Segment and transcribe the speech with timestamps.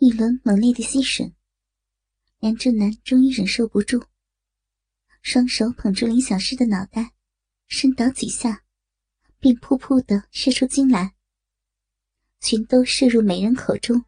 [0.00, 1.32] 一轮猛烈的吸吮，
[2.38, 4.00] 梁正南终于忍受不住，
[5.22, 7.14] 双手捧住林小诗的脑袋，
[7.66, 8.62] 伸倒几下，
[9.40, 11.14] 便噗噗的射出精来，
[12.38, 14.00] 全都射入美人口中。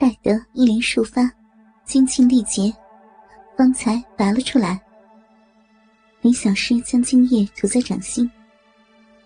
[0.00, 1.30] 待得一连数发，
[1.84, 2.74] 精尽力竭，
[3.56, 4.84] 方才拔了出来。
[6.22, 8.28] 林小诗将精液涂在掌心，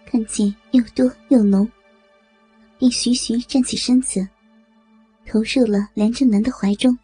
[0.05, 1.67] 看见又多又浓，
[2.79, 4.29] 便徐徐站起身子。
[5.29, 6.97] 投入了梁正南的怀中，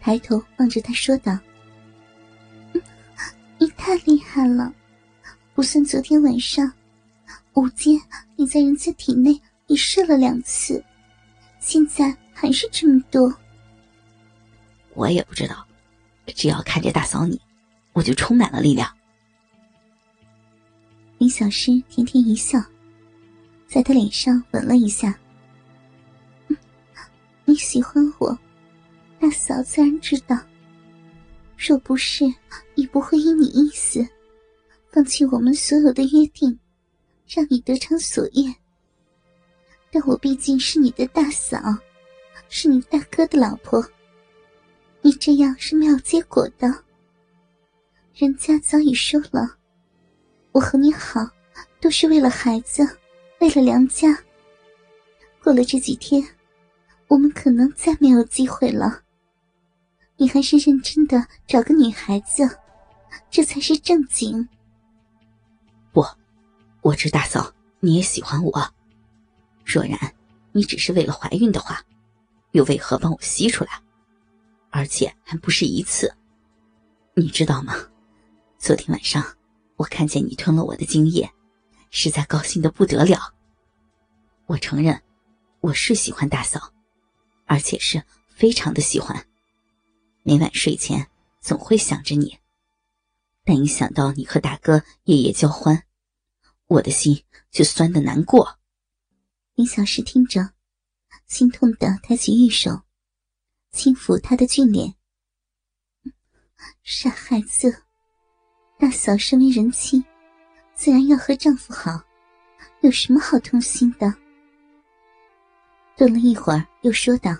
[0.00, 1.38] 抬头望着他说道
[3.60, 4.72] ：“你太厉害了，
[5.54, 6.72] 不算昨天晚上，
[7.52, 8.00] 午间
[8.34, 10.82] 你在人家体内已射了两次，
[11.60, 13.30] 现在还是这么多。”
[14.94, 15.66] 我也不知道，
[16.34, 17.38] 只要看着大嫂你，
[17.92, 18.90] 我就充满了力量。
[21.18, 22.58] 林小诗甜甜一笑，
[23.68, 25.14] 在他脸上吻了一下。
[27.56, 28.38] 你喜欢我，
[29.18, 30.38] 大嫂自然知道。
[31.56, 32.26] 若不是，
[32.74, 34.06] 也不会依你意思，
[34.90, 36.60] 放弃我们所有的约定，
[37.26, 38.54] 让你得偿所愿。
[39.90, 41.58] 但我毕竟是你的大嫂，
[42.50, 43.82] 是你大哥的老婆，
[45.00, 46.68] 你这样是没有结果的。
[48.12, 49.56] 人家早已说了，
[50.52, 51.26] 我和你好，
[51.80, 52.86] 都是为了孩子，
[53.40, 54.14] 为了梁家。
[55.42, 56.22] 过了这几天。
[57.08, 59.02] 我们可能再没有机会了。
[60.16, 62.58] 你还是认真的找个女孩子，
[63.30, 64.48] 这才是正经。
[65.92, 66.04] 不，
[66.80, 68.74] 我知大嫂你也喜欢我。
[69.64, 69.98] 若然
[70.52, 71.82] 你只是为了怀孕的话，
[72.52, 73.70] 又为何帮我吸出来？
[74.70, 76.14] 而且还不是一次。
[77.14, 77.74] 你知道吗？
[78.58, 79.24] 昨天晚上
[79.76, 81.30] 我看见你吞了我的精液，
[81.90, 83.34] 实在高兴的不得了。
[84.46, 85.02] 我承认，
[85.60, 86.72] 我是喜欢大嫂。
[87.46, 89.26] 而且是非常的喜欢，
[90.22, 91.08] 每晚睡前
[91.40, 92.38] 总会想着你，
[93.44, 95.84] 但一想到你和大哥夜夜交欢，
[96.66, 98.58] 我的心就酸的难过。
[99.54, 100.50] 林小诗听着，
[101.26, 102.82] 心痛的抬起玉手，
[103.70, 104.94] 轻抚他的俊脸。
[106.82, 107.84] 傻孩子，
[108.78, 110.04] 大嫂身为人妻，
[110.74, 112.02] 自然要和丈夫好，
[112.82, 114.12] 有什么好痛心的？
[115.96, 117.34] 顿了一会儿，又说道：“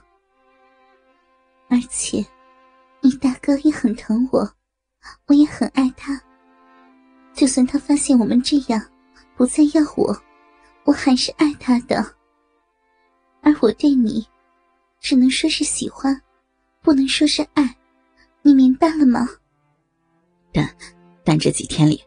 [1.68, 2.24] 而且，
[3.02, 4.50] 你大哥也很疼我，
[5.26, 6.18] 我也很爱他。
[7.34, 8.82] 就算他发现我们这样，
[9.36, 10.16] 不再要我，
[10.84, 12.14] 我还是爱他的。
[13.42, 14.26] 而我对你，
[15.00, 16.18] 只能说是喜欢，
[16.80, 17.76] 不能说是爱，
[18.40, 19.28] 你明白了吗？
[20.50, 20.74] 但，
[21.22, 22.02] 但这几天里，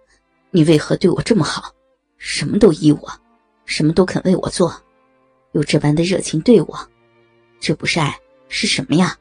[0.49, 1.71] 你为何对我这么好，
[2.17, 3.07] 什么都依我，
[3.65, 4.75] 什么都肯为我做？”
[5.51, 6.89] 有这般的热情对我，
[7.59, 8.15] 这不是爱
[8.47, 9.17] 是什么呀？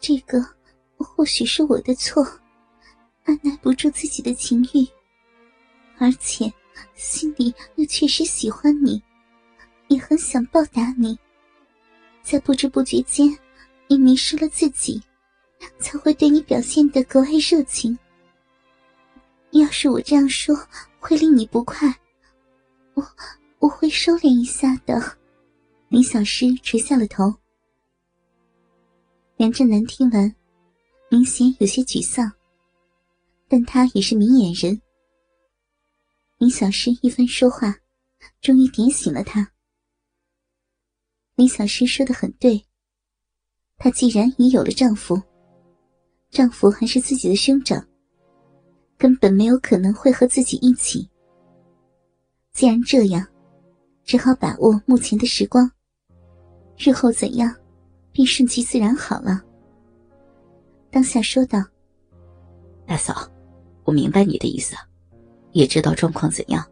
[0.00, 0.44] 这个
[0.96, 2.26] 或许是我的错，
[3.24, 4.86] 按耐不住自己的情欲，
[5.98, 6.52] 而且
[6.94, 9.00] 心里又确实喜欢你，
[9.88, 11.18] 也很想报答你，
[12.22, 13.28] 在不知不觉间
[13.88, 15.00] 也迷失了自己，
[15.78, 17.96] 才会对你表现的格外热情。
[19.50, 20.56] 要是我这样说
[20.98, 21.94] 会令你不快。
[23.00, 23.06] 我
[23.60, 25.00] 我会收敛一下的，
[25.88, 27.34] 林小诗垂下了头。
[29.38, 30.34] 梁振南听完，
[31.10, 32.30] 明显有些沮丧，
[33.48, 34.78] 但他也是明眼人。
[36.36, 37.74] 林小诗一番说话，
[38.42, 39.50] 终于点醒了他。
[41.36, 42.62] 林小诗说的很对，
[43.78, 45.20] 她既然已有了丈夫，
[46.30, 47.82] 丈夫还是自己的兄长，
[48.98, 51.09] 根本没有可能会和自己一起。
[52.52, 53.26] 既然这样，
[54.04, 55.70] 只好把握目前的时光，
[56.76, 57.54] 日后怎样，
[58.12, 59.40] 便顺其自然好了。
[60.90, 61.64] 当下说道
[62.84, 63.30] ：“大嫂，
[63.84, 64.74] 我明白你的意思，
[65.52, 66.66] 也知道状况怎样，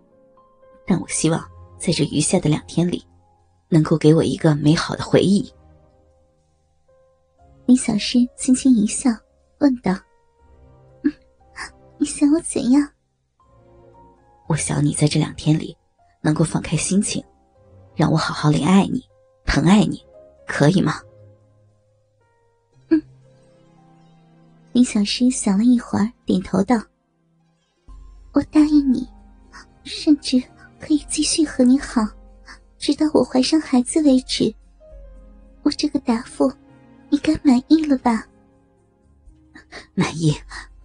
[0.85, 1.41] 但我希望
[1.79, 3.07] 在这余下的两天里，
[3.69, 5.49] 能够给我一个美好的回忆。”
[7.67, 9.11] 林小诗轻轻一笑，
[9.61, 9.95] 问道
[11.99, 12.89] ：“你想我怎样？”
[14.49, 15.77] 我想你在这两天里，
[16.23, 17.23] 能够放开心情，
[17.95, 19.05] 让我好好怜爱你、
[19.45, 20.03] 疼爱你，
[20.47, 20.95] 可以吗？
[22.89, 23.01] 嗯。
[24.73, 26.83] 林小诗想了一会儿，点头道
[28.33, 29.07] ：“我答应你，
[29.85, 30.43] 甚至
[30.81, 32.01] 可以继续和你好，
[32.79, 34.53] 直到我怀上孩子为止。
[35.63, 36.51] 我这个答复，
[37.11, 38.27] 你该满意了吧？”
[39.95, 40.35] 满意，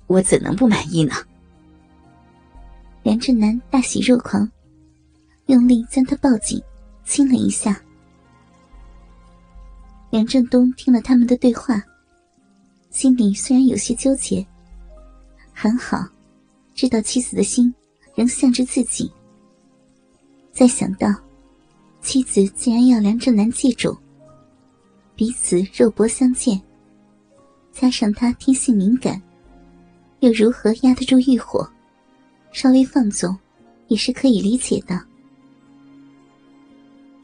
[0.07, 1.15] 我怎能不满意呢？
[3.04, 4.50] 梁振南大喜若狂，
[5.48, 6.64] 用力将她抱紧，
[7.04, 7.80] 亲了一下。
[10.10, 11.84] 梁振东听了他们的对话，
[12.90, 14.46] 心里虽然有些纠结，
[15.54, 16.08] 很好
[16.74, 17.74] 知道妻子的心
[18.16, 19.12] 仍向着自己。
[20.54, 21.10] 再想到
[22.00, 23.98] 妻子竟然要梁振南记住，
[25.14, 26.62] 彼此肉搏相见，
[27.74, 29.22] 加上他天性敏感，
[30.22, 31.70] 又如何压得住欲火？
[32.54, 33.38] 稍微放纵
[33.90, 35.06] 也是可以理解的。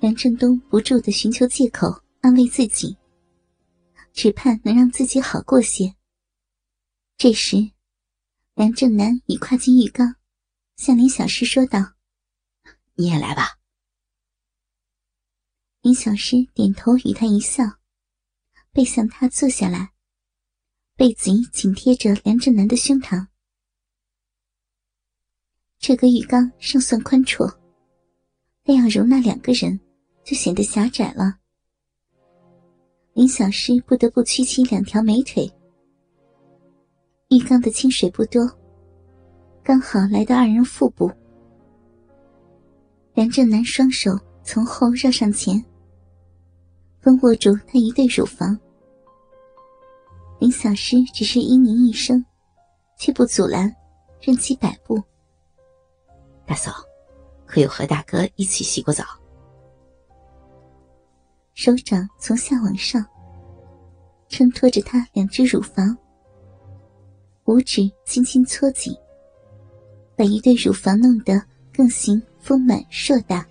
[0.02, 2.04] 梁振东不住的寻求借口。
[2.22, 2.98] 安慰自己，
[4.12, 5.96] 只盼能让自己好过些。
[7.16, 7.72] 这时，
[8.56, 10.18] 梁正南已跨进浴缸，
[10.76, 11.94] 向林小诗说道
[12.96, 13.58] ：“你也来吧。”
[15.80, 17.64] 林小诗点头与他一笑，
[18.74, 19.94] 背向他坐下来，
[20.98, 23.29] 背脊紧贴着梁正南的胸膛。
[25.80, 27.50] 这个浴缸尚算宽绰，
[28.66, 29.80] 但要容纳两个人，
[30.26, 31.34] 就显得狭窄了。
[33.14, 35.50] 林小诗不得不屈起两条美腿。
[37.30, 38.42] 浴缸的清水不多，
[39.64, 41.10] 刚好来到二人腹部。
[43.14, 44.12] 梁正南双手
[44.44, 45.64] 从后绕上前，
[47.00, 48.58] 分握住他一对乳房。
[50.40, 52.24] 林小诗只是嘤咛一声，
[52.98, 53.74] 却不阻拦，
[54.22, 55.02] 任其摆布。
[56.50, 56.74] 大嫂，
[57.46, 59.04] 可有和大哥一起洗过澡？
[61.54, 63.06] 手掌从下往上，
[64.30, 65.96] 撑托着她两只乳房，
[67.46, 68.92] 五指轻轻搓紧，
[70.16, 71.40] 把一对乳房弄得
[71.72, 73.46] 更形丰满硕大。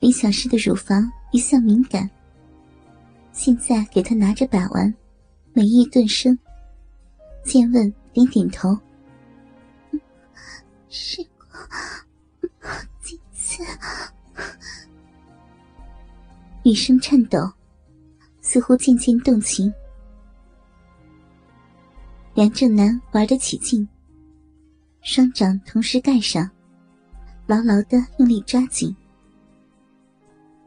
[0.00, 2.10] 林小诗的乳房一向敏感，
[3.30, 4.92] 现在给他拿着把玩，
[5.52, 6.36] 美意顿生。
[7.44, 8.76] 见问点点头，
[10.88, 11.46] 试过
[12.60, 12.70] 好
[13.02, 13.62] 几次。
[16.64, 17.50] 语声颤抖，
[18.40, 19.72] 似乎渐渐动情。
[22.34, 23.88] 梁正南玩得起劲，
[25.02, 26.48] 双掌同时盖上，
[27.46, 28.94] 牢牢的用力抓紧。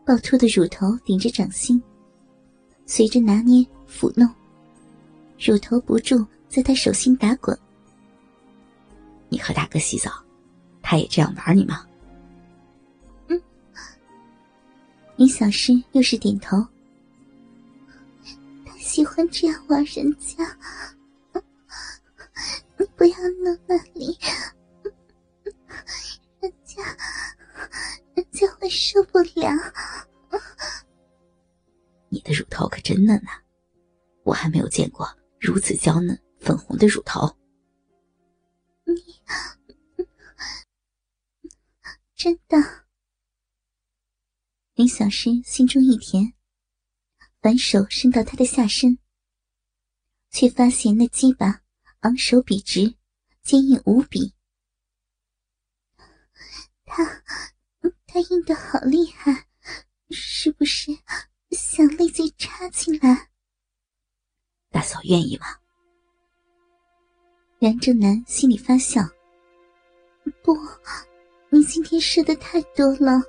[0.06, 1.82] 暴突的乳头顶着掌心，
[2.86, 4.28] 随着拿捏抚弄，
[5.40, 7.58] 乳头不住在他手心打滚。
[9.32, 10.12] 你和大哥洗澡，
[10.84, 11.88] 他也这样玩你吗？
[13.30, 13.42] 嗯
[15.16, 16.58] 林小诗又是点头，
[18.66, 20.46] 他喜欢这样玩人家，
[22.78, 24.18] 你不要弄那里，
[26.42, 26.84] 人家
[28.14, 29.50] 人家会受不了。
[32.10, 33.42] 你的乳头可真嫩啊，
[34.24, 35.08] 我还没有见过
[35.40, 37.34] 如此娇嫩粉红的乳头。
[42.16, 42.58] 真的。
[44.74, 46.34] 林小诗心中一甜，
[47.42, 48.98] 反手伸到他的下身，
[50.30, 51.62] 却发现那鸡巴
[52.02, 52.96] 昂首笔直，
[53.44, 54.34] 坚硬无比。
[56.86, 57.24] 他
[58.08, 59.48] 他硬的好厉害，
[60.10, 60.92] 是不是
[61.52, 63.30] 想立即插进来？
[64.70, 65.46] 大嫂愿意吗？
[67.60, 69.02] 梁正南心里发笑。
[70.56, 70.62] 不，
[71.50, 73.22] 你今天射的太多了。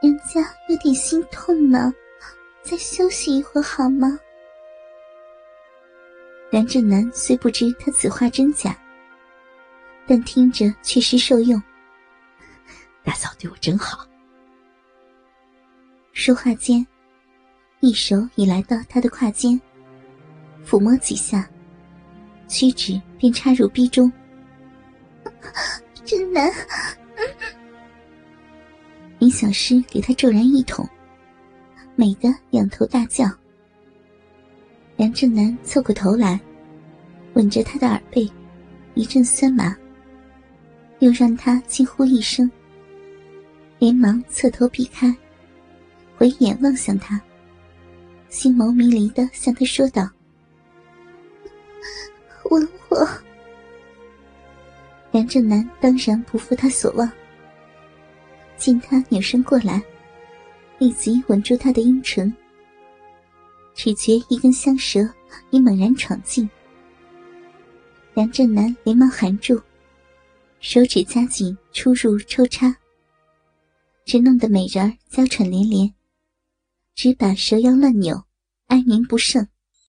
[0.00, 1.92] 人家有点心痛呢，
[2.62, 4.18] 再休息一会儿好吗？
[6.50, 8.76] 梁振南虽不知他此话真假，
[10.06, 11.60] 但听着确实受用。
[13.02, 14.06] 大嫂对我真好。
[16.12, 16.86] 说话间，
[17.80, 19.60] 一手已来到他的胯间，
[20.66, 21.48] 抚摸几下，
[22.48, 24.10] 屈指便插入逼中。
[26.04, 26.50] 真难。
[29.18, 30.88] 林小诗给他骤然一捅，
[31.96, 33.26] 美得仰头大叫。
[34.96, 36.40] 梁正南凑过头来，
[37.34, 38.28] 吻着他的耳背，
[38.94, 39.76] 一阵酸麻，
[40.98, 42.50] 又让他惊呼一声，
[43.78, 45.14] 连忙侧头避开，
[46.16, 47.20] 回眼望向他，
[48.28, 50.08] 星眸迷离的向他说道
[55.18, 57.10] ：“梁正南当然不负他所望。
[58.56, 59.82] 见他扭身过来，
[60.78, 62.32] 立即吻住他的阴唇。
[63.74, 65.00] 只觉一根香舌
[65.50, 66.48] 已猛然闯进，
[68.14, 69.60] 梁振南连忙含住，
[70.60, 72.72] 手指夹紧出入抽插，
[74.04, 75.92] 只弄得美人儿娇喘连连，
[76.94, 78.22] 只把蛇腰乱扭，
[78.68, 79.44] 哀鸣不胜。